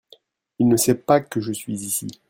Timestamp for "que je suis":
1.21-1.75